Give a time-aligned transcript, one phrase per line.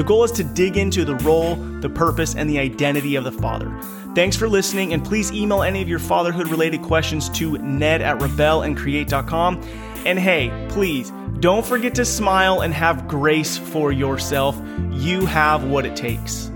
[0.00, 3.32] The goal is to dig into the role, the purpose, and the identity of the
[3.32, 3.70] father.
[4.14, 8.18] Thanks for listening, and please email any of your fatherhood related questions to ned at
[8.18, 9.62] rebelandcreate.com.
[10.06, 14.58] And hey, please don't forget to smile and have grace for yourself.
[14.90, 16.49] You have what it takes.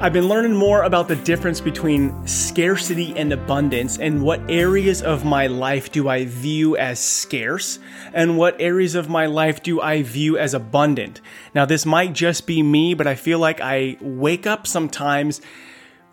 [0.00, 5.24] I've been learning more about the difference between scarcity and abundance and what areas of
[5.24, 7.80] my life do I view as scarce
[8.12, 11.20] and what areas of my life do I view as abundant.
[11.52, 15.40] Now, this might just be me, but I feel like I wake up sometimes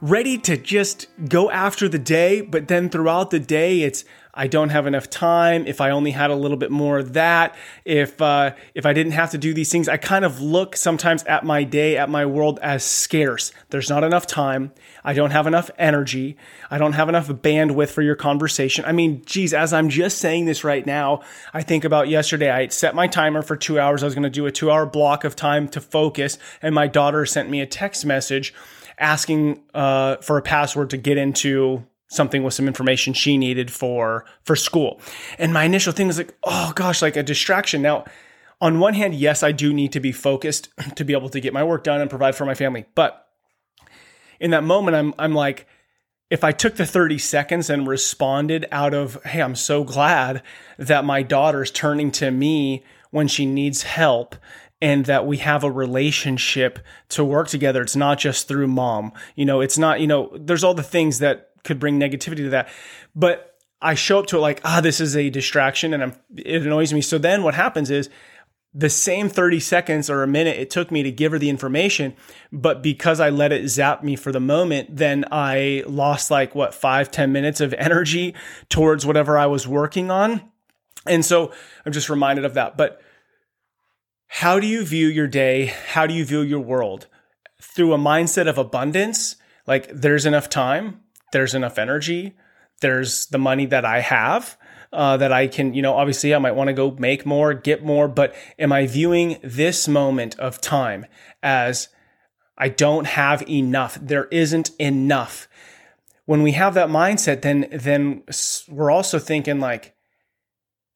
[0.01, 4.03] ready to just go after the day, but then throughout the day, it's
[4.35, 5.65] I don't have enough time.
[5.65, 7.55] If I only had a little bit more of that,
[7.85, 11.23] if uh, if I didn't have to do these things, I kind of look sometimes
[11.23, 13.53] at my day, at my world as scarce.
[13.69, 14.73] There's not enough time.
[15.03, 16.35] I don't have enough energy.
[16.69, 18.83] I don't have enough bandwidth for your conversation.
[18.83, 21.21] I mean, geez, as I'm just saying this right now,
[21.53, 22.49] I think about yesterday.
[22.49, 24.03] I set my timer for two hours.
[24.03, 26.87] I was going to do a two hour block of time to focus, and my
[26.87, 28.53] daughter sent me a text message
[28.97, 34.25] asking uh, for a password to get into something with some information she needed for
[34.43, 35.01] for school.
[35.37, 37.81] And my initial thing was like, oh gosh, like a distraction.
[37.81, 38.05] Now,
[38.61, 41.53] on one hand, yes, I do need to be focused to be able to get
[41.53, 42.85] my work done and provide for my family.
[42.95, 43.27] But
[44.39, 45.67] in that moment, I'm I'm like,
[46.29, 50.41] if I took the 30 seconds and responded out of, hey, I'm so glad
[50.77, 54.35] that my daughter's turning to me when she needs help
[54.81, 57.81] and that we have a relationship to work together.
[57.81, 59.13] It's not just through mom.
[59.35, 62.49] You know, it's not, you know, there's all the things that could bring negativity to
[62.51, 62.69] that.
[63.15, 66.61] But I show up to it like, ah, this is a distraction and I'm, it
[66.61, 67.01] annoys me.
[67.01, 68.09] So then what happens is
[68.73, 72.13] the same 30 seconds or a minute it took me to give her the information,
[72.51, 76.73] but because I let it zap me for the moment, then I lost like what,
[76.73, 78.35] five ten minutes of energy
[78.67, 80.41] towards whatever I was working on.
[81.07, 81.53] And so
[81.85, 82.75] I'm just reminded of that.
[82.75, 83.01] But
[84.27, 85.67] how do you view your day?
[85.67, 87.07] How do you view your world?
[87.61, 90.99] Through a mindset of abundance, like there's enough time,
[91.31, 92.35] there's enough energy,
[92.81, 94.57] there's the money that I have.
[94.93, 97.83] Uh, that I can, you know, obviously I might want to go make more, get
[97.83, 101.05] more, but am I viewing this moment of time
[101.43, 101.89] as
[102.57, 103.97] I don't have enough?
[104.01, 105.49] There isn't enough.
[106.25, 108.23] When we have that mindset, then then
[108.69, 109.95] we're also thinking like,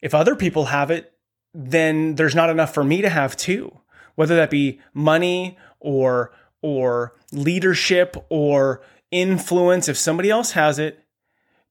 [0.01, 1.11] if other people have it,
[1.53, 3.81] then there's not enough for me to have too.
[4.15, 8.81] Whether that be money or or leadership or
[9.11, 11.03] influence, if somebody else has it,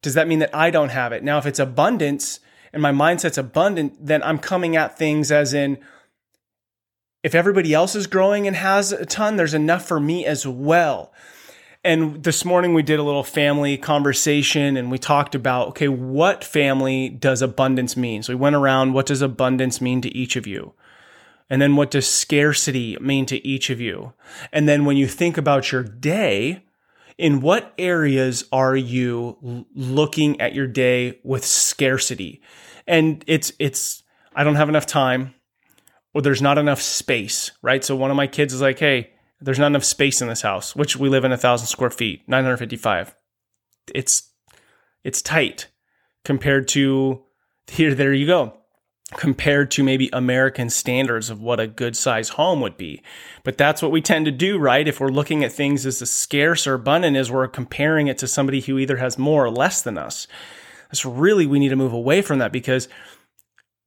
[0.03, 1.22] does that mean that I don't have it?
[1.25, 2.41] Now, if it's abundance
[2.72, 5.78] and my mindset's abundant, then I'm coming at things as in,
[7.25, 11.12] if everybody else is growing and has a ton, there's enough for me as well.
[11.82, 16.44] And this morning we did a little family conversation and we talked about, okay, what
[16.44, 18.22] family does abundance mean?
[18.22, 20.75] So we went around, what does abundance mean to each of you?
[21.50, 24.12] And then what does scarcity mean to each of you?
[24.53, 26.62] And then when you think about your day,
[27.18, 32.40] in what areas are you looking at your day with scarcity?
[32.86, 34.02] And it's, it's,
[34.34, 35.34] I don't have enough time
[36.14, 37.84] or there's not enough space, right?
[37.84, 40.74] So one of my kids is like, Hey, there's not enough space in this house,
[40.74, 43.14] which we live in a thousand square feet, 955.
[43.94, 44.30] It's,
[45.04, 45.69] it's tight
[46.25, 47.25] compared to
[47.66, 48.57] here, there you go
[49.16, 53.02] compared to maybe American standards of what a good size home would be.
[53.43, 54.87] But that's what we tend to do, right?
[54.87, 58.28] If we're looking at things as a scarce or abundant, is we're comparing it to
[58.28, 60.26] somebody who either has more or less than us.
[60.90, 62.88] That's really, we need to move away from that because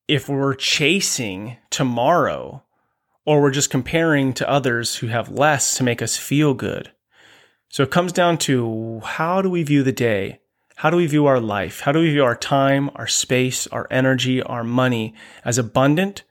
[0.08, 2.64] if we're chasing tomorrow
[3.26, 6.92] or we're just comparing to others who have less to make us feel good.
[7.70, 10.41] So it comes down to how do we view the day?
[10.82, 11.82] How do we view our life?
[11.82, 15.14] How do we view our time, our space, our energy, our money
[15.46, 16.24] as abundant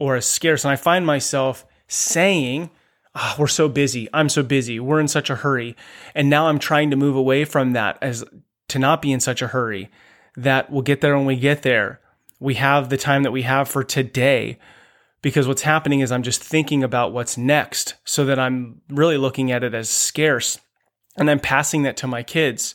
[0.00, 0.64] or as scarce?
[0.64, 2.70] And I find myself saying,
[3.14, 4.08] oh, we're so busy.
[4.12, 4.80] I'm so busy.
[4.80, 5.76] We're in such a hurry.
[6.12, 8.24] And now I'm trying to move away from that as
[8.66, 9.90] to not be in such a hurry
[10.36, 12.00] that we'll get there when we get there.
[12.40, 14.58] we have the time that we have for today
[15.22, 19.52] because what's happening is I'm just thinking about what's next so that I'm really looking
[19.52, 20.58] at it as scarce
[21.16, 22.74] and I'm passing that to my kids.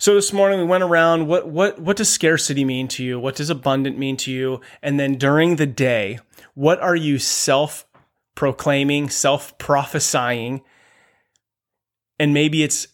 [0.00, 3.18] So this morning we went around what what what does scarcity mean to you?
[3.18, 4.60] What does abundant mean to you?
[4.80, 6.20] And then during the day,
[6.54, 7.84] what are you self
[8.36, 10.62] proclaiming, self prophesying?
[12.20, 12.86] And maybe it's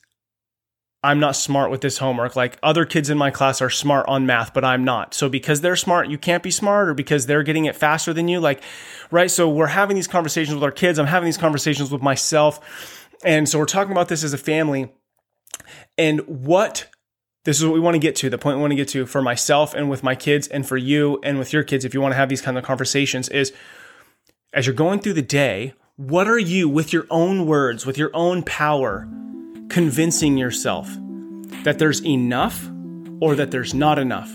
[1.02, 2.36] I'm not smart with this homework.
[2.36, 5.12] Like other kids in my class are smart on math, but I'm not.
[5.12, 8.28] So because they're smart, you can't be smart or because they're getting it faster than
[8.28, 8.40] you.
[8.40, 8.62] Like,
[9.10, 9.30] right.
[9.30, 10.98] So we're having these conversations with our kids.
[10.98, 13.10] I'm having these conversations with myself.
[13.22, 14.90] And so we're talking about this as a family
[15.98, 16.88] and what
[17.44, 18.30] this is what we want to get to.
[18.30, 20.76] The point we want to get to for myself and with my kids and for
[20.76, 23.52] you and with your kids, if you want to have these kind of conversations, is
[24.52, 28.10] as you're going through the day, what are you with your own words, with your
[28.14, 29.08] own power,
[29.68, 30.88] convincing yourself
[31.62, 32.68] that there's enough
[33.20, 34.30] or that there's not enough?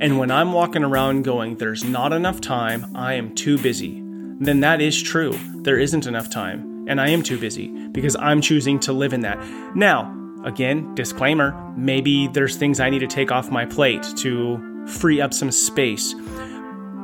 [0.00, 4.00] And when I'm walking around going, there's not enough time, I am too busy,
[4.40, 5.36] then that is true.
[5.62, 9.22] There isn't enough time, and I am too busy because I'm choosing to live in
[9.22, 9.38] that.
[9.74, 15.20] Now, Again, disclaimer maybe there's things I need to take off my plate to free
[15.20, 16.14] up some space.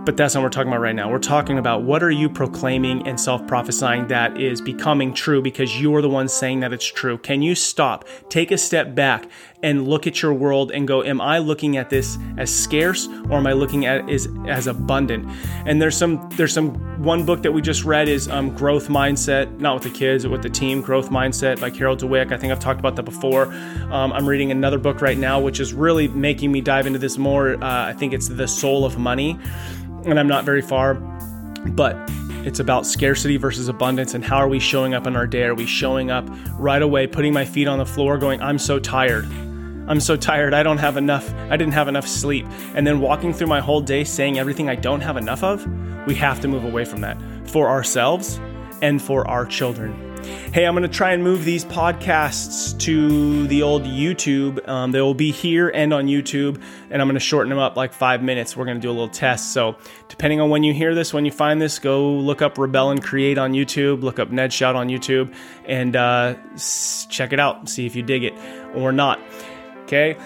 [0.04, 1.10] But that's not what we're talking about right now.
[1.10, 5.80] We're talking about what are you proclaiming and self prophesying that is becoming true because
[5.80, 7.16] you're the one saying that it's true.
[7.16, 9.26] Can you stop, take a step back,
[9.64, 13.38] and look at your world and go, Am I looking at this as scarce or
[13.38, 15.26] am I looking at it as, as abundant?
[15.66, 19.58] And there's some, there's some, one book that we just read is um, Growth Mindset,
[19.58, 22.32] not with the kids, but with the team, Growth Mindset by Carol Dweck.
[22.32, 23.46] I think I've talked about that before.
[23.90, 27.18] Um, I'm reading another book right now, which is really making me dive into this
[27.18, 27.54] more.
[27.54, 29.38] Uh, I think it's The Soul of Money
[30.06, 31.96] and I'm not very far, but
[32.44, 35.44] it's about scarcity versus abundance and how are we showing up in our day?
[35.44, 36.28] Are we showing up
[36.58, 39.26] right away, putting my feet on the floor, going, I'm so tired.
[39.86, 40.54] I'm so tired.
[40.54, 41.32] I don't have enough.
[41.50, 42.46] I didn't have enough sleep.
[42.74, 45.66] And then walking through my whole day saying everything I don't have enough of,
[46.06, 48.40] we have to move away from that for ourselves
[48.82, 50.14] and for our children.
[50.52, 54.66] Hey, I'm going to try and move these podcasts to the old YouTube.
[54.66, 57.76] Um, they will be here and on YouTube, and I'm going to shorten them up
[57.76, 58.56] like five minutes.
[58.56, 59.52] We're going to do a little test.
[59.52, 59.76] So,
[60.08, 63.02] depending on when you hear this, when you find this, go look up Rebel and
[63.02, 65.34] Create on YouTube, look up Ned Schaut on YouTube,
[65.66, 66.36] and uh,
[67.10, 67.68] check it out.
[67.68, 68.34] See if you dig it
[68.74, 69.20] or not.
[69.94, 70.18] Okay.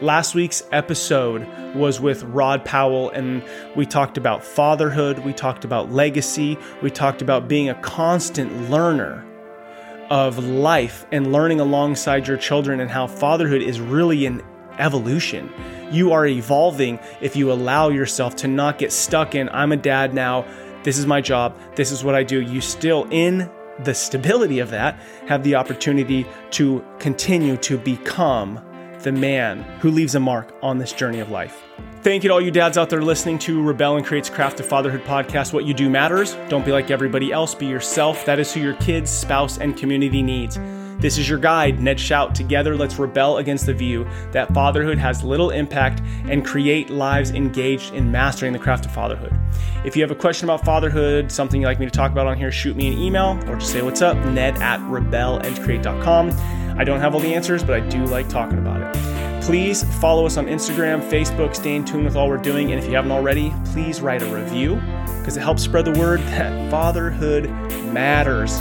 [0.00, 1.44] Last week's episode
[1.74, 3.42] was with Rod Powell, and
[3.74, 9.26] we talked about fatherhood, we talked about legacy, we talked about being a constant learner
[10.08, 14.40] of life and learning alongside your children, and how fatherhood is really an
[14.78, 15.52] evolution.
[15.90, 20.14] You are evolving if you allow yourself to not get stuck in, I'm a dad
[20.14, 20.46] now,
[20.84, 22.40] this is my job, this is what I do.
[22.40, 23.50] You still, in
[23.84, 28.60] the stability of that, have the opportunity to continue to become
[29.02, 31.62] the man who leaves a mark on this journey of life.
[32.02, 34.66] Thank you to all you dads out there listening to Rebel and Creates Craft of
[34.66, 35.52] Fatherhood podcast.
[35.52, 36.34] What you do matters.
[36.48, 37.54] Don't be like everybody else.
[37.54, 38.24] Be yourself.
[38.24, 40.58] That is who your kids, spouse, and community needs.
[41.00, 42.34] This is your guide, Ned Schaut.
[42.34, 47.94] Together, let's rebel against the view that fatherhood has little impact and create lives engaged
[47.94, 49.32] in mastering the craft of fatherhood.
[49.84, 52.36] If you have a question about fatherhood, something you'd like me to talk about on
[52.36, 56.78] here, shoot me an email or just say what's up, ned at rebelandcreate.com.
[56.78, 59.42] I don't have all the answers, but I do like talking about it.
[59.42, 62.72] Please follow us on Instagram, Facebook, stay in tune with all we're doing.
[62.72, 64.74] And if you haven't already, please write a review
[65.18, 67.48] because it helps spread the word that fatherhood
[67.92, 68.60] matters.